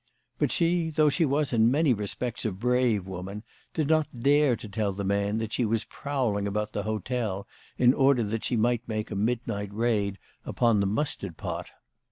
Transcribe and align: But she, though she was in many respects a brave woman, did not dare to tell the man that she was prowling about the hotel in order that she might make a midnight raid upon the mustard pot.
But 0.39 0.51
she, 0.51 0.89
though 0.89 1.11
she 1.11 1.25
was 1.25 1.53
in 1.53 1.69
many 1.69 1.93
respects 1.93 2.43
a 2.43 2.51
brave 2.51 3.05
woman, 3.05 3.43
did 3.71 3.87
not 3.87 4.07
dare 4.23 4.55
to 4.55 4.67
tell 4.67 4.91
the 4.93 5.03
man 5.03 5.37
that 5.37 5.53
she 5.53 5.63
was 5.63 5.83
prowling 5.83 6.47
about 6.47 6.73
the 6.73 6.81
hotel 6.81 7.47
in 7.77 7.93
order 7.93 8.23
that 8.23 8.43
she 8.43 8.55
might 8.57 8.87
make 8.87 9.11
a 9.11 9.15
midnight 9.15 9.71
raid 9.71 10.17
upon 10.43 10.79
the 10.79 10.87
mustard 10.87 11.37
pot. 11.37 11.69